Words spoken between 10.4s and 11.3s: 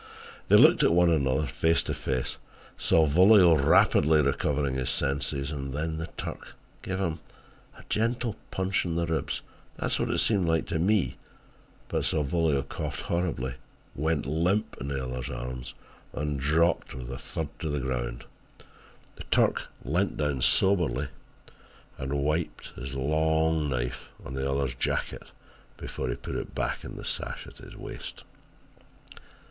like to me,